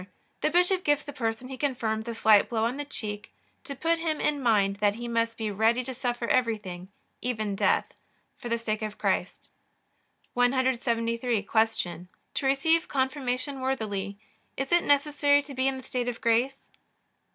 [0.41, 3.31] The bishop gives the person he confirms a slight blow on the cheek,
[3.63, 6.87] to put him in mind that he must be ready to suffer everything,
[7.21, 7.85] even death,
[8.35, 9.51] for the sake of Christ.
[10.33, 11.43] 173.
[11.43, 12.07] Q.
[12.33, 14.17] To receive Confirmation worthily
[14.57, 16.57] is it necessary to be in the state of grace?